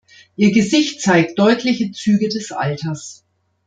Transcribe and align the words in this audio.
Ihr 0.35 0.51
Gesicht 0.51 0.99
zeigt 1.01 1.37
deutliche 1.37 1.91
Züge 1.91 2.27
des 2.27 2.51
Alters. 2.51 3.23